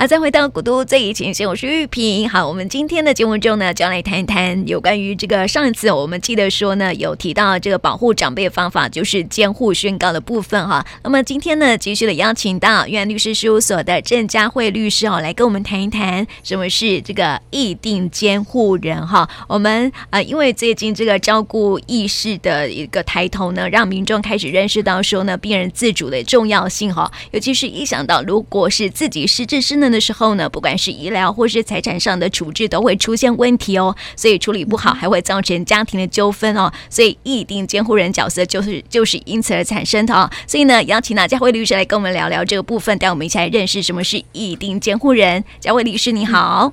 [0.00, 2.30] 好，再回到古都最以前线，我是玉萍。
[2.30, 10.86] 好，我们今天的节目中呢，就要来谈一谈有关于这个上一次我们记得说呢，有提到这个保护长辈的方法，就是监护宣告的部分哈。
[11.02, 19.28] 那么今天呢，继续的邀请到元安律师事务所的郑佳慧律师哦，来跟我们谈一谈什么是这个意定监护人哈。
[19.48, 45.44] 我们啊、因为最近这个照顾意识的一个抬头呢，让民众开始认识到说呢，病人自主的重要性哈，尤其是一想到如果是自己失智失能的时候呢，不管是医疗或是财产上的处置都会出现问题哦，所以处理不好还会造成家庭的纠纷哦，所以议定监护人角色就是就是因此而产生的哦，所以呢，邀请佳慧律师来跟我们聊聊这个部分，带我们一起来认识什么是议定监护人。
[45.60, 46.72] 佳慧律师你好，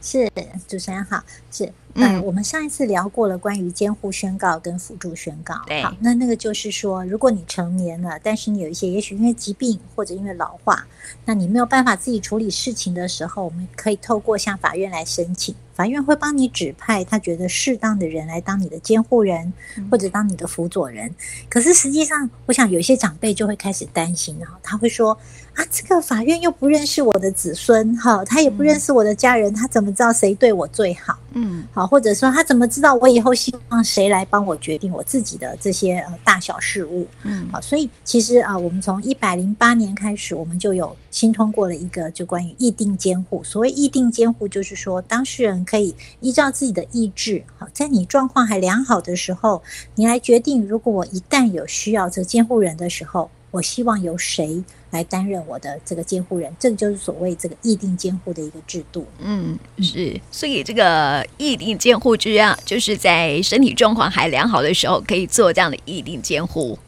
[0.00, 0.30] 是
[0.68, 1.20] 主持人好，
[1.50, 1.72] 是。
[1.94, 5.54] 嗯，我们上一次聊过了关于监护宣告跟辅助宣告。
[5.66, 10.86] 对，好，那那个就是说，如果你成年了，但是你有一些，也许因为疾病或者因为老化，
[11.24, 19.52] 那你没有办法自己处理事情的时候，我们可以透过向法院来申请，法院会帮你指派他觉得适当的人来当你的监护人，
[19.90, 21.12] 或者当你的辅佐人。
[21.48, 25.18] 可是实际上，我想有一些长辈就会开始担心哈，他会说。
[25.52, 31.18] 啊，这个法院又不认识我的子孙，哈，他也不认识我的家人，他怎么知道谁对我最好？
[31.32, 37.06] 嗯，好，或者说他怎么知道我以后希望谁来帮我决定我自己的这些呃大小事务？
[37.22, 43.42] 嗯，好，所以其实啊，我们从一百零八年开始，我们就有新通过了一个就关于议定监护。
[43.44, 49.62] 所谓议定监护，就是说当事人可以依照自己的意志，好，在你状况还良好的时候，
[49.94, 56.54] 你来决定，如果我一旦有需要这监护人的时候，我希望由谁来担任我的这个监护人？
[56.58, 59.06] 这个就是所谓这个议定监护的一个制度。
[59.18, 60.20] 嗯，是。
[60.30, 66.78] 所以这个议定监护之啊，就是在身体状况还良好的时候，可以做这样的议定监护。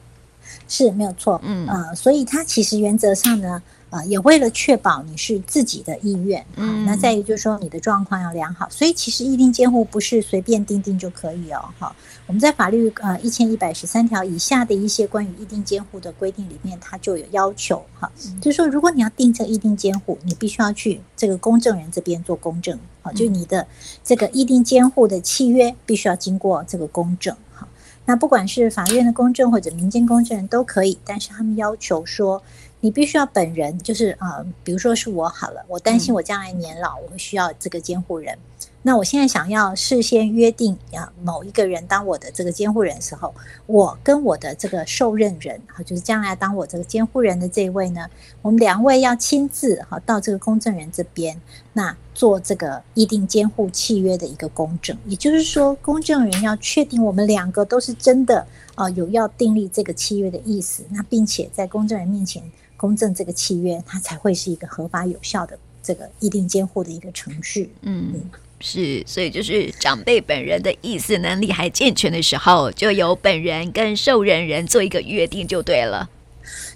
[0.68, 1.40] 是没有错。
[1.44, 3.62] 嗯呃，所以它其实原则上呢。
[3.92, 11.94] 啊，也为了确保你是自己的意愿，嗯，那再一个就是说你的状况要良好，所以其实意定监护不是随便定定就可以哦，哈，
[12.26, 18.10] 我们在法律呃一千一百十三条以下的一些关于意定监护的规定里面，它就有要求，哈，
[18.40, 23.66] 就是说如果你要定这个意定监护，你必须要去这个公证人这边做公证，啊，就你的
[24.02, 27.68] 这个意定监护的契约必须要经过这个公证，哈，
[28.06, 32.42] 那不管是法院的公证或者民间公证人都可以，但是他们要求说。
[32.82, 38.36] 你必须要本人，就是啊、呃，比如说是我好了，我担心我将来年老，我会需要这个监护人。
[38.84, 43.32] 那我现在想要事先约定啊，某一个人当我的这个监护人的时候，
[43.66, 48.04] 我跟我的这个受任人哈，就是将来当我这个监护人的这一位呢，
[48.42, 51.40] 我们两位要亲自哈到这个公证人这边，
[51.74, 54.98] 那做这个议定监护契约的一个公证。
[55.06, 58.44] 也就是说，公证人要确定我们两个都是真的
[58.74, 62.42] 啊，有要订立这个契约的意思，那并且在公证人面前。
[62.82, 67.70] 公证这个契约，它才会是一个合法有效的这个意定监护的一个程序。
[67.82, 68.12] 嗯，
[68.58, 76.10] 是，所以就是长辈本人的意思能力还健全的时候，就由本人跟受任人做一个约定就对了。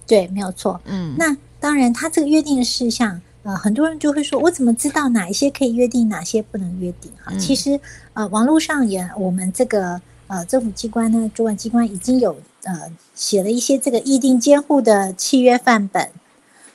[0.07, 0.81] 对，没有错。
[0.85, 7.11] 嗯，那当然，他这个约定的事项，呃，很多人就会说，我怎么知道哪一些可以约定，哪些不能约定？
[7.21, 7.81] 哈、嗯，其实
[8.13, 12.37] 呃，网络上也，我们这个呃政府机关呢，主管机关已经有。
[12.67, 16.11] 呃，写了一些这个议定监护的契约范本，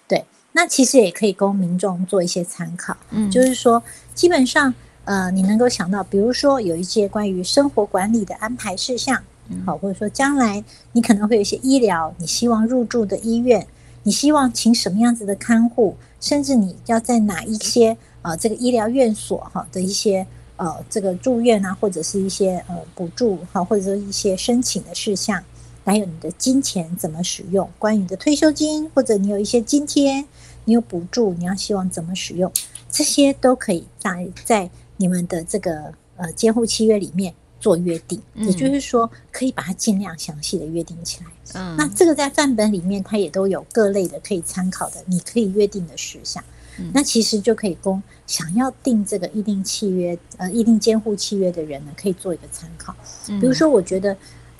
[0.07, 2.95] 对，那其实也可以供民众做一些参考。
[3.09, 3.83] 嗯，就是说，
[4.15, 9.21] 基本上，呃，你能够想到，比如说有一些关于生活管理的安排事项，
[9.65, 10.63] 好，或者说将来
[10.93, 13.67] 你可能会有一些医疗，你希望入住的医院，
[14.03, 20.25] 你希望请什么样子的看护，甚至你要在哪一些呃这个医疗院所哈的一些
[20.55, 25.43] 呃这个住院啊，或者是一些呃补助哈，或者说一些申请的事项。
[25.91, 27.69] 还有你的金钱怎么使用？
[27.77, 30.23] 关于你的退休金，或者你有一些津贴，
[30.63, 32.49] 你有补助，你要希望怎么使用？
[32.89, 38.21] 这些都可以在在你们的这个呃监护契约里面做约定。
[38.35, 41.25] 嗯、也就是说，可以把它尽量详细的约定起来。
[41.55, 46.41] 嗯，那这个在范本里面，它也都有各类的可以参考的，你可以约定的事项。
[46.79, 52.95] 嗯、那其实就可以供想要定这个一定契约呃一定监护契约的人呢，可以做一个参考。
[53.27, 54.15] 比如说，我觉得。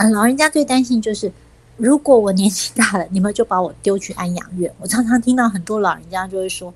[0.10, 1.32] 老人家最担心就是，
[1.78, 4.74] 如果我年纪大了，你们就把我丢去安养院。
[4.80, 6.74] 我常常听到很多老人家就会说：“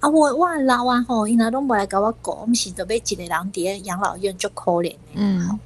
[0.00, 5.58] 啊，我我老啊吼，因为都不来搞我狗，我们是都被几个人叠养老院就可怜。”嗯，好。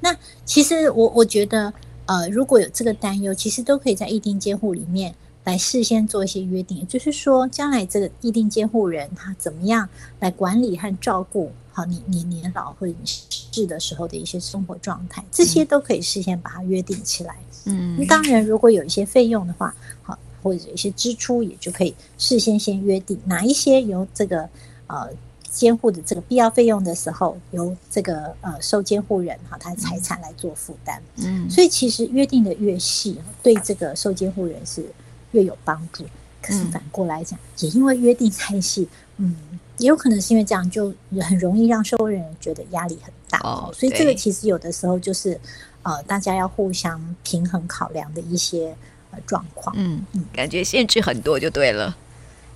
[0.00, 1.72] 那其实我我觉得，
[2.06, 5.14] 呃，如果有这个担忧，其实都可以在意定监护里面
[5.44, 9.88] 来事先做一些约定，就是说，将来这个意定监护人他怎么样
[10.20, 11.50] 来管理和照顾。
[11.78, 13.22] 好，你你年老或者你失
[13.52, 17.36] 智的时候的一些生活状态，这些都可以事先把它约定起来。
[17.66, 19.72] 嗯，当然，如果有一些费用的话，
[20.02, 24.48] 好，或者一些支出，也就可以事先先约定哪一些由这个
[24.88, 25.08] 呃
[25.48, 31.00] 监护的这个必要费用的时候，由这个呃受监护人哈他的财产来做负担。
[31.18, 34.84] 嗯，所以其实约定的越细，对这个受监护人是
[35.30, 36.04] 越有帮助。
[36.42, 38.88] 可是反过来讲，嗯、也因为约定太细，
[39.18, 39.36] 嗯，
[39.78, 43.38] 也有可能是因为这样，就很容易让受任人觉得压力很大。
[43.40, 45.40] 哦，所以这个其实有的时候就是。
[45.84, 48.76] 呃，大家要互相平衡考量的一些
[49.10, 51.96] 呃状况，嗯嗯，感觉限制很多就对了。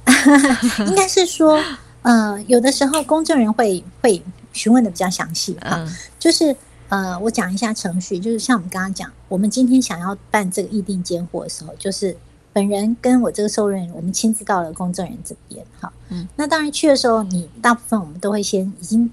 [0.87, 1.59] 应该是说，
[2.03, 4.23] 呃，有的时候公证人会会
[4.53, 6.55] 询问的比较详细哈，嗯、就是
[6.91, 12.15] 呃，我讲一下程序，就是像我们刚刚讲，我们今天想要办这个议定监护的时候，就是
[12.53, 19.11] 本人跟我这个受任人，我们亲自到了公证人这边，哈，嗯，那当然去的时候，你大部分我们都会先已经。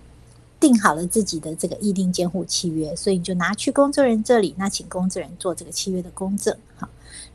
[0.61, 6.53] 定好了自己的这个议定监护契约，所以你就拿去公证人这里，那请公证人做这个契约的公证。
[6.77, 6.89] 哈，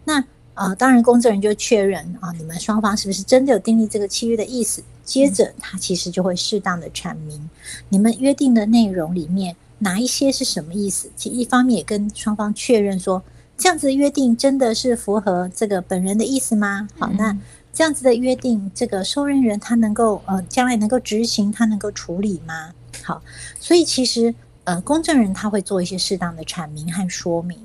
[0.04, 0.22] 那
[0.52, 4.84] 呃，当然公证人就确认啊，你们双方是不是真的有订立这个契约的意思？
[5.06, 7.48] 接着他其实就会适当的阐明
[7.88, 11.10] 你们约定的内容里面哪一些是什么意思。
[11.16, 13.22] 其一方面也跟双方确认说，
[13.56, 16.88] 这样子的约定真的是符合这个本人的意思吗？
[16.98, 17.36] 好，那
[17.72, 22.72] 这样子的约定，这个受任人他能够呃将来能够执行，他能够处理吗？
[23.02, 23.22] 好，
[23.58, 24.34] 所以其实
[24.64, 27.58] 呃，公证人他会做一些适当的阐明和说明，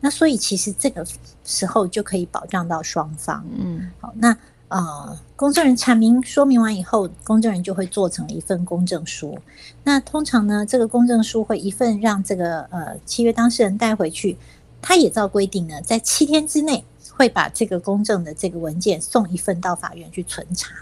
[0.00, 1.06] 那所以其实这个
[1.44, 3.44] 时候就可以保障到双方。
[3.56, 4.36] 嗯，好，那
[4.68, 9.38] 呃，公证人阐明说明完以后，公证人就会做成一份公证书。
[9.84, 14.36] 那通常呢，这个公证书会一份让这个呃契约当事人带回去，
[14.82, 16.84] 他也照规定呢，在七天之内
[17.16, 20.74] 会把这个公证的这个文件送一份到法院去存查。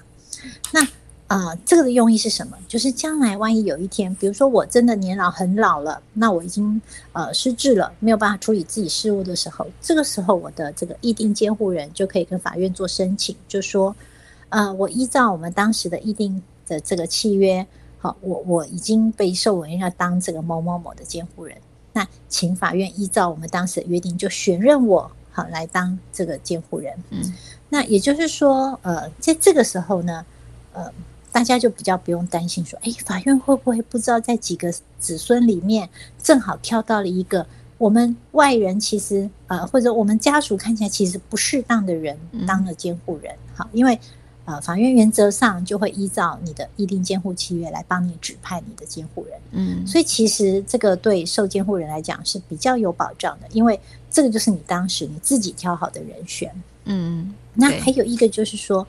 [0.73, 0.83] 那
[1.27, 2.59] 啊、呃，这个的用意是什么？
[2.67, 6.83] 就是将来万一有一天，比如说我真的年老很老了，那我已经
[7.13, 13.95] 呃失智了，没有办法处理自己事务的时候，这个时候我的这个意定监护人就可以跟法院做申请，就说，
[14.49, 17.65] 呃，我依照我们当时的意定的这个契约，
[17.99, 21.57] 好，我我已经被受委任要当这个某某某的监护人，
[22.01, 26.95] 那请法院依照我们当时的约定，就选任我好来当这个监护人。
[27.11, 27.35] 嗯，
[27.69, 30.25] 那也就是说，呃，在这个时候呢，
[30.73, 30.93] 呃。
[31.33, 35.89] 大家就比较不用担心说，哎，法院会不会不知道在几个子孙里面
[36.21, 37.47] 正好挑到了一个
[37.79, 42.19] 我们外人其实呃，或者我们家属看起来其实不适当的人
[42.49, 43.33] 当了监护人？
[43.55, 43.97] 好，因为
[44.45, 49.39] 呃，法院原则上就会依照你的意定监护契约来帮你指派你的监护人。
[49.53, 53.79] 嗯，所以其实这个对受监护人来讲是比较有保障的，因为
[54.11, 56.53] 这个就是你当时你自己挑好的人选。
[56.85, 58.87] 嗯，那还有一个就是说，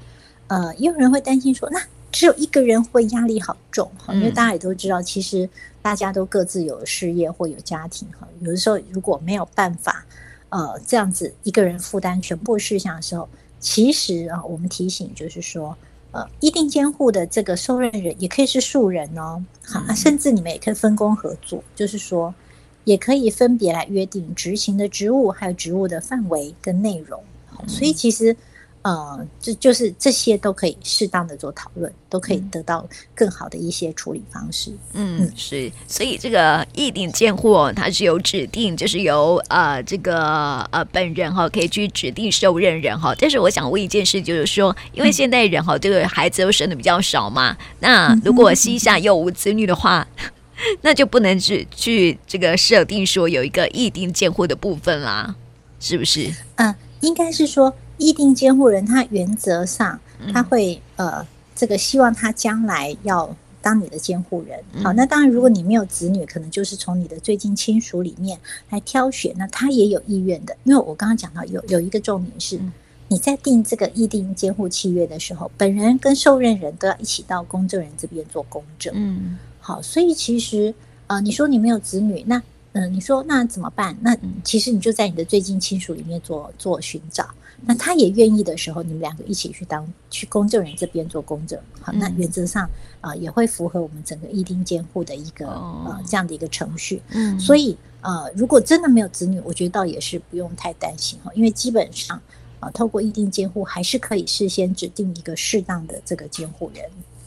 [0.48, 1.82] 呃，也有人会担心说，那。
[2.14, 5.50] 只有一个人会压力好重哈，因为大家也都知道，其实
[5.82, 8.28] 大家都各自有事业或有家庭哈。
[8.42, 10.06] 有的时候如果没有办法，
[10.50, 13.30] 呃，这样子一个人负担全部事项的时候，
[13.62, 15.78] 其实啊，我们提醒就是说，
[16.12, 22.36] 呃，一定监护的这个受任人也可以是数人哦，好，甚至你们也可以分工合作，就是说，
[22.84, 27.24] 也可以分别来约定执行的职务，还有职务的范围跟内容。
[27.68, 28.36] 所以其实。
[28.84, 32.84] 呃，这就是这些都可以适当的做讨论，都可以得到
[33.14, 34.72] 更好的一些处理方式。
[34.94, 43.14] 嗯，嗯是，所以这个议定监护它是有指定，就是由呃这个呃本人哈可以去指定受任人哈。
[43.20, 50.08] 但是我想问一件事，就是说，因为现代人哈这个孩子都生的比较少嘛，那如果膝下又无子女的话，
[50.82, 55.36] 那就不能去去这个设定说有一个议定监护的部分啦，
[55.80, 56.34] 是不是？
[56.56, 57.72] 嗯、呃，应该是说。
[58.02, 60.00] 意定监护人，他原则上
[60.34, 64.60] 他会呃，这个希望他将来要当你的监护人。
[64.84, 68.40] 好，那当然，如果你没有子女，可能就是从你的最近亲属里面
[68.72, 69.32] 来挑选。
[69.38, 72.60] 那他也有意愿的，因为我刚刚讲到有有一个重点是，
[73.08, 78.92] 你在订这个意定监护契约的时候，本人跟受任人都要一起到公证人这边做公证。
[78.96, 80.74] 嗯，好，所以其实
[81.06, 82.38] 呃，你说你没有子女，那
[82.74, 83.96] 嗯、呃，你说那怎么办？
[84.02, 87.30] 那其实你就在你的最近亲属里面做做寻找。
[87.64, 92.64] 那他也愿意的时候，你们两个一起去当去公证人这边做公证，好，那原则上
[93.00, 97.02] 啊、呃、也会符合我们整个一定监护的一个呃这样的一个程序。
[97.10, 102.18] 嗯，所以呃如果真的没有子女，我觉得倒也是不用太担心哈，因为基本上
[102.60, 106.84] 啊、呃、透过一定监护还是可以事先指定一个适当的这个监护人。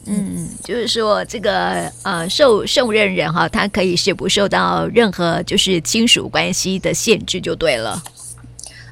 [0.07, 8.03] 嗯嗯，就是说这个呃受受任人哈，他可以是不受到任何就是亲属关系的限制就对了。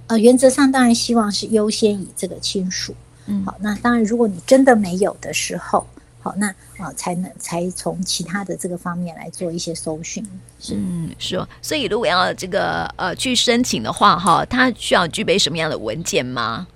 [0.08, 2.94] 呃，原则上当然希望是优先以这个亲属，
[3.26, 5.88] 嗯，好，那当然如果你真的没有的时候，
[6.20, 10.24] 好，那啊、呃、才能才从其他的这个方面来做一些搜寻，
[10.60, 16.68] 是，嗯，是，所以如果要这个呃去申请的话，哈，他需要具备什么样的文件吗？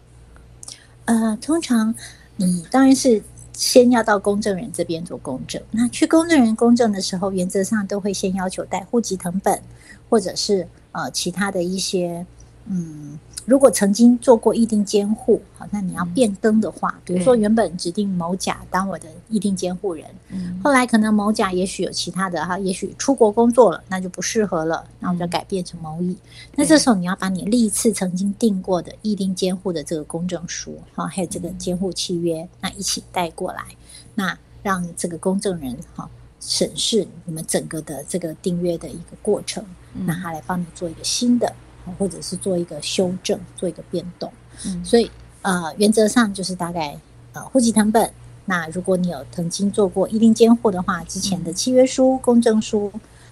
[1.05, 1.93] 呃，通常
[2.37, 3.21] 你当然是
[3.53, 5.61] 先要到公证人这边做公证。
[5.71, 9.61] 那去公证人公证的时候，原则上都会先要求带户籍成本，
[10.09, 12.25] 或者是呃其他的一些
[12.69, 13.19] 嗯。
[13.45, 26.17] 如果曾经做过议定监护，好，那你要变更的话，比如说原本指定某甲当我的议定监护人，嗯，后来可能某甲也许有其他的哈，也许出国工作了，那就不适合了，那我就改变成某乙。
[26.55, 33.63] 那这时候你要把你历次曾经订过的议定监护的这个公证书，哈，还有这个监护契约，那一起带过来，
[34.15, 36.09] 那让这个公证人哈
[36.41, 39.63] 审视你们整个的这个订约的一个过程，
[40.05, 41.55] 那他来帮你做一个新的。
[41.97, 44.31] 或者是做一个修正，做一个变动，
[44.65, 45.09] 嗯，所以
[45.41, 46.97] 呃，原则上就是大概
[47.33, 48.09] 呃，户籍成本。
[48.45, 52.91] 那如果你有曾经做过一定监护的话，之前的契约书、公证书，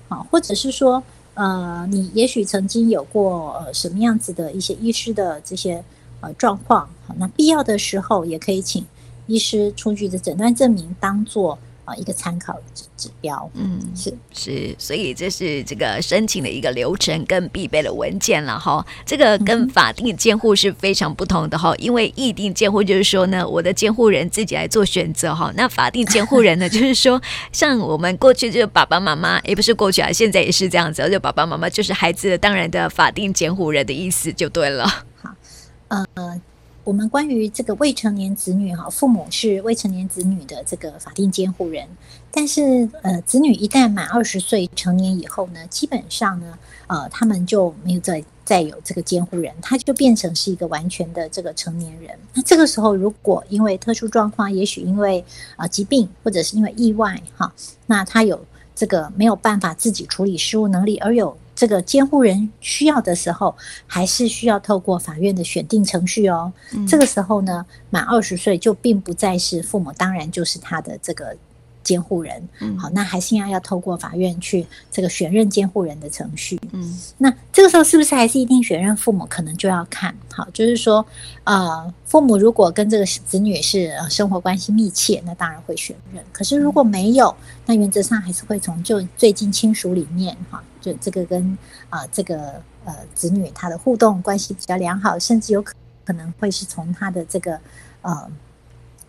[0.09, 1.01] 啊，或者是说
[1.33, 5.83] 呃，你也许曾经有过呃什么样子的一些医师的这些
[6.21, 8.85] 呃状况，好，那必要的时候也可以请
[9.27, 11.57] 医师出具的诊断证明当做。
[11.85, 18.85] 啊，一个参考指指标，嗯，是是，所以这是这个申请的一个流程跟必备的文件了哈。
[19.05, 25.53] 这个跟法定监护是非常不同的哈，因为议定监护就是说呢，我的监护人自己来做选择哈。
[25.55, 34.87] 那法定监护人呢， 就是说像我们过去就是爸爸妈妈，也不是过去啊，现在也是这样子，就爸爸妈妈就是孩子的当然的法定监护人的意思就对了。
[35.21, 35.35] 好，
[35.87, 36.41] 呃。
[36.85, 41.87] 我们关于这个未成年子女哈，父母是未成年子女的这个法定监护人，
[42.31, 52.15] 但是呃，子女一旦满二十岁成年以后呢，基本上呢，呃，他们就没有再再有这个监护人，他就变成是一个完全的这个成年人。
[52.35, 55.25] 那这个时候，如果因为特殊状况，也许因为、
[55.57, 57.51] 呃、疾病或者是因为意外哈，
[57.87, 63.55] 那他有这个没有办法自己处理事务能力，而有这个监护人需要的时候，
[63.87, 66.51] 还是需要透过法院的选定程序哦。
[66.73, 71.35] 嗯、这个时候呢，满二十岁就并不再是父母，当然就是他的这个。
[71.85, 79.25] 监护人，嗯，好，那还是要要透过法院去这个选任监护人的程序，嗯，那这个时候是不是还是一定选任父母？
[79.29, 81.05] 可能就要看，好，就是说，
[81.43, 86.23] 呃，父母如果跟这个子女是生活关系密切，那当然会选任。
[86.33, 87.33] 可是如果没有，
[87.67, 91.55] 那原则上还是会从就最近亲属里面，哈，就这个跟
[91.89, 95.73] 啊、呃、这个呃子女他的互动关系比较良好，甚至有可
[96.03, 97.59] 可能会是从他的这个
[98.01, 98.27] 呃。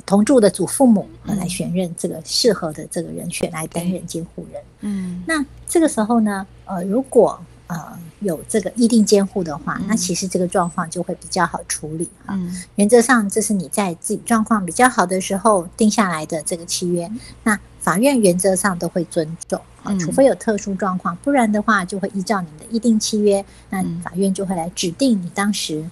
[0.07, 4.63] 同住的祖父母来选任这个适合的这个人选来担任监护人。
[4.81, 7.77] 嗯，那这个时候呢，呃，如果呃
[8.21, 12.35] 有这个议定监护的话，那其实这个状况就会比较好处理哈。
[12.35, 17.11] 嗯，原则上这是你在自己状况比较好的时候定下来的这个契约，
[17.43, 25.85] 那法院原则上都会尊重啊，除非有特殊状况，不然的话就会依照你的议定契约，那法院就会来指定你当时。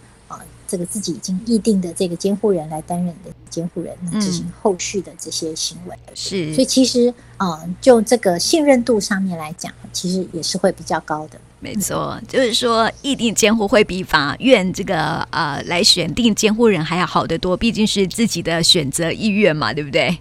[0.67, 5.97] 这个自己已经议定的这个监护人来担任的监护人，来执行后续的这些行为。
[6.15, 11.39] 是，所以其实啊、呃，就这个信任度上面来讲，其实也是会比较高的。
[11.61, 20.19] 没错，就是说议定监护会比法院这个呃来选定监护人还要好得多，毕竟是自己的选择意愿嘛，对不对？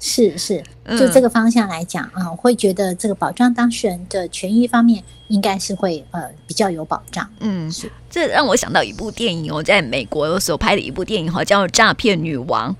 [0.00, 0.62] 是是，
[0.96, 7.28] 就这个方向来讲啊、嗯呃，会觉得这个保障当事人的权益方面，应该是会呃比较有保障。
[7.40, 12.72] 嗯，是，这让我想到一部电影，我在美国所拍的一部电影哈，叫《诈骗女王》。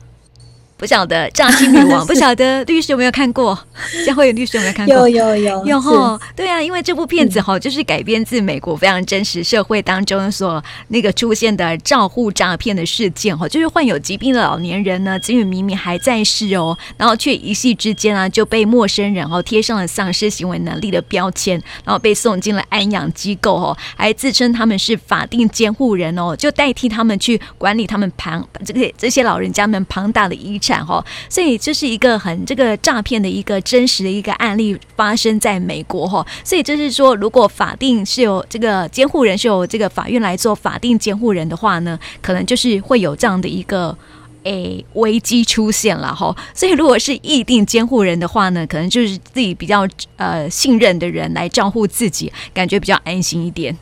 [0.78, 3.58] 不晓得诈欺女王， 不晓得律师有没有看过？
[4.06, 4.94] 佳慧律师有没有看过？
[4.94, 30.84] 有有有有哈，对啊，因为这部片子哈，就是改编自美国非常真实社会当中所那个出现的照护诈骗的事件哈，就是患有疾病的老年人呢，子女明明还在世哦，然后却一夕之间啊就被陌生人哦贴上了丧失行为能力的标签，然后被送进了安养机构哦，还自称他们是法定监护人哦，就代替他们去管理他们庞这个这些老人家们庞大的遗产。
[30.84, 43.96] 哈，所以这是一个很这个诈骗的一个真实的一个案例发生在美国哈，所以就是说，如果法定是由这个监护人是由这个法院来做法定监护人的话呢，可能就是会有这样的一个
[44.44, 46.34] 诶危机出现了哈。
[46.54, 53.76] 所以如果是议定监护人的话呢，可能就是自己比较呃信任的人来照顾自己，感觉比较安心一点。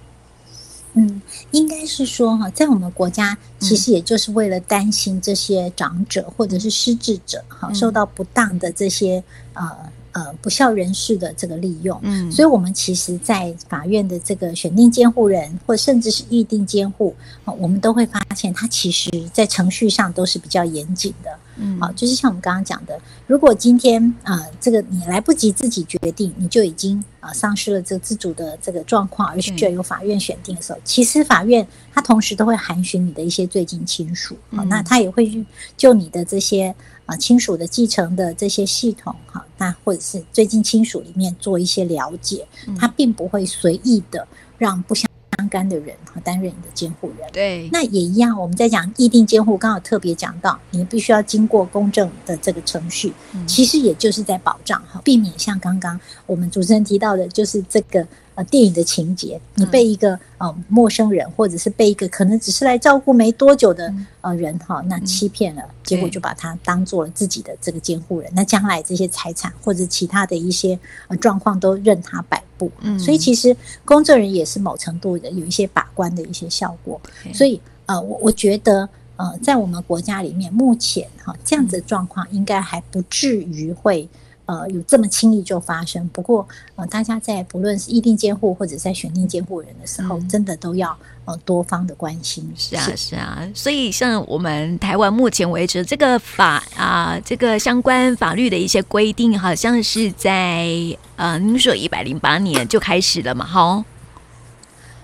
[0.99, 9.23] 嗯，应该是说哈，在我们国家，其实也就是为了担心这些长者或者是失智者哈，受到不当的这些
[9.53, 9.71] 呃
[10.13, 21.39] 呃不孝人士的这个利用，嗯，所以我们其实，在法院的这个选定监护人，或甚至是预定监护，我们都会发现，他其实在程序上都是比较严谨的。
[21.57, 35.45] 嗯，好，就是像我们刚刚讲的，如果今天啊、呃，这个你来不及自己决定，你就已经啊、呃、丧失了这个自主的这个状况，而需要由法院选定的时候，其实法院他同时都会函询你的一些最近亲属，好，那他也会
[35.77, 36.75] 就你的这些
[37.07, 42.47] 啊亲属的继承的这些系统，哈，那或者是最近亲属里面做一些了解，
[42.79, 44.27] 他并不会随意的
[44.59, 45.06] 让不相。
[45.47, 48.37] 相干的人和担任你的监护人，对，那也一样。
[48.37, 58.05] 我们在讲议定监护，刚好特别讲到，你必须要经过公证的这个程序，嗯、其实也就是在保障哈，避免像刚刚我们主持人提到的，就是这个。
[58.37, 72.71] 呃，电影的情节，你被一个呃陌生人，或者是被一个可能只是来照顾没多久的呃人哈，那欺骗了，结果就把他当做了自己的这个监护人，那将来这些财产或者其他的一些呃状况都任他摆布。
[72.81, 77.01] 嗯，所以其实工作人也是某程度的有一些把关的一些效果。
[77.33, 84.09] 所以呃，我我觉得呃，在我们国家里面，目前哈这样子的状况应该还不至于会。
[84.47, 86.09] 呃，有这么轻易就发生？
[86.11, 92.49] 不过，呃，大家在不论是意定监护或者在选定监护人的时候，嗯、真的都要呃多方的关心。
[92.57, 93.43] 是啊，是啊。
[93.55, 100.69] 所以，像我们台湾目前为止，这个法啊，这个相关法律的一些规定，好像是在
[101.17, 103.45] 呃，您说一百零八年就开始了嘛？
[103.45, 103.85] 哈，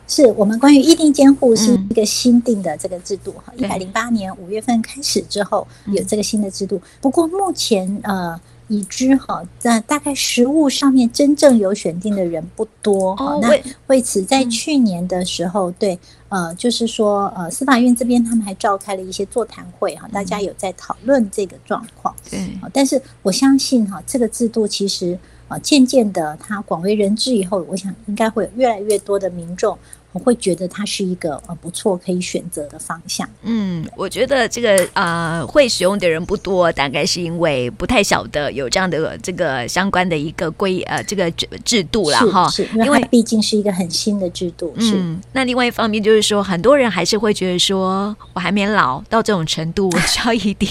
[0.06, 6.76] 是我们关于意定监护是一个新定的这个制度哈，一百零八年五月份开始之后有这个新的制度。
[6.76, 8.40] 嗯、不过目前呃。
[8.72, 13.38] 已知哈，在大概实物上面真正有选定的人不多哈。
[13.42, 13.50] 那
[13.88, 15.98] 为此，在去年的时候，对，
[16.30, 22.14] 呃，就是说，呃，司法院这边他们还召开了一些座谈会哈，大家有在讨论这个状况。
[22.30, 22.40] 对，
[22.72, 25.18] 但是我相信哈，这个制度其实
[25.52, 29.76] 啊，渐渐的它广为人知以后，我想应该会有越来越多的民众。
[30.14, 33.26] 我会觉得它是一个呃不错可以选择的方向。
[33.44, 42.46] 嗯，我觉得这个呃会使用的人不多，大概是因为不太晓得有这样的这个相关的一个规呃这个制制度了哈。
[42.50, 44.74] 是，因为毕竟是一个很新的制度。
[44.78, 44.92] 是。
[44.96, 50.68] 嗯，那另外一方面就是说，很多人还是会觉得说我还没老到这种程度，我需要一定。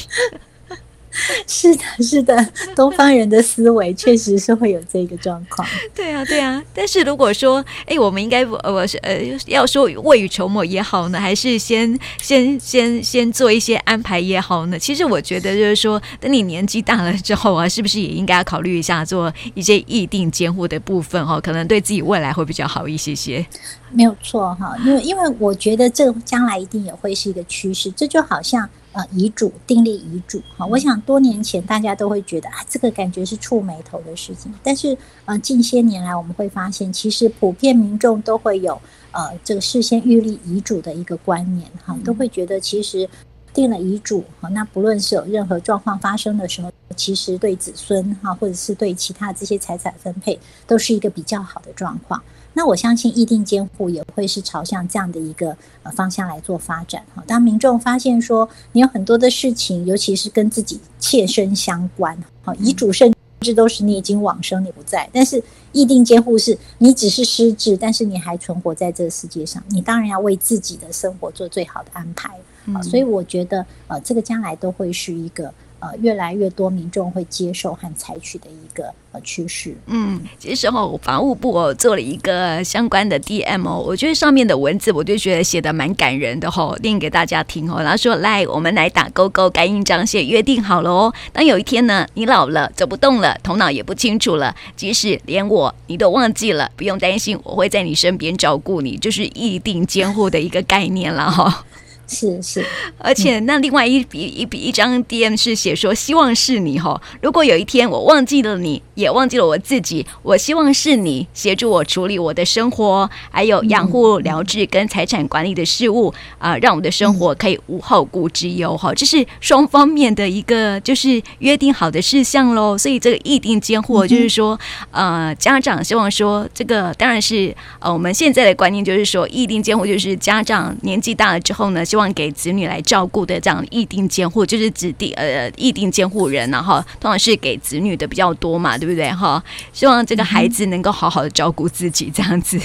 [1.45, 5.67] 是的，是的， 东方人的思维确实是会有这个状况。
[5.93, 6.63] 对啊，对啊。
[6.73, 14.79] 但是如果说，哎，我们应该我是呃，要说未雨绸缪也好呢，还是先先先先做一些安排也好呢？
[14.79, 21.41] 其实我觉得就是说，等你年纪大了之后啊，是不是也应该要考虑一下做一些议定监护的部分哦？
[21.43, 23.45] 可能对自己未来会比较好一些些。
[23.91, 27.91] 没有错哈，因为因为我觉得这将来一定也会是一个趋势。
[27.91, 28.69] 这就好像。
[28.93, 30.41] 呃，遗嘱订立遗嘱。
[30.57, 34.53] 哈，我想多年前大家都会觉得啊，这个感觉是触眉头的事情。
[34.61, 38.79] 但是呃，近些年来我们会发现，其实普遍民众都会有
[39.11, 41.69] 呃这个事先预立遗嘱的一个观念。
[41.85, 43.07] 哈，都会觉得其实
[43.53, 52.21] 定了遗嘱哈，那不论是有任何状况发生的时候，其实对子孙哈，或者是对其他这些财产分配，都是一个比较好的状况。
[52.53, 57.23] 那我相信议定监护也会是朝向这样的一个呃方向来做发展哈。
[57.25, 72.29] 当民众发现说你有很多的事情，尤其是跟自己切身相关，哈，遗嘱甚至都是你已经往生你不在，但是议定监护是你只是失智，但是你还存活在这个世界上，你当然要为自己的生活做最好的安排
[72.73, 72.81] 啊。
[72.81, 75.53] 所以我觉得呃，这个将来都会是一个。
[75.81, 79.75] 呃，越来越多民众会接受和采取的一个呃趋势。
[79.87, 87.81] 嗯，其实哦，法务部哦做了一个相关的 DM 哦，我觉得上面的文字我就觉得写的蛮感人的哦，念给大家听哦。
[87.81, 91.11] 然后说，来，我们来打勾勾，盖印章，写约定好了哦。
[91.33, 101.65] 当有一天呢，你老了，走不动了，头脑也不清楚了，即使连我你都忘记了，不用担心，我会在你身边照顾你，就是意定监护的一个概念了哈、哦。
[102.11, 102.65] 是是，
[102.97, 107.01] 而且那另外一笔一笔一张 DM 是写说，希望是你哈。
[107.21, 118.93] 如果有一天我忘记了你，也忘记了我自己，我希望是你协助我处理我的生活，还有养护、疗治跟财产管理的事务啊，让我们的生活可以无后顾之忧哈。
[118.93, 122.77] 这是双方面的一个就是约定好的事项喽。
[122.77, 124.59] 所以这个意定监护就是说，
[124.91, 139.43] 呃，家长希望说这个当然是呃我们现在的观念就是说，意定监护就是家长年纪大了之后呢，希望给子女来照顾的这样意定监护，就是指定呃意定监护人，然后通常是给子女的比较多嘛，对不对哈？
[139.73, 142.57] 希望这个孩子能够好好的照顾自己，这样子。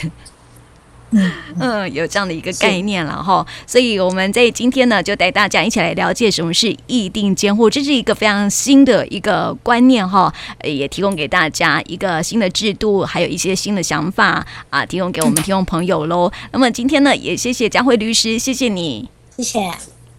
[1.13, 3.47] 嗯 嗯，有这样的一个概念了哈。
[3.65, 16.31] 所以我们在今天呢，就带大家一起来了解什么是意定监护，这是一个非常新的一个观念哈，也提供给大家一个新的制度，还有一些新的想法啊，提供给我们 听众朋友喽。
[16.51, 19.09] 那么今天呢，也谢谢佳慧律师，谢谢你。
[19.37, 19.96] 谢谢。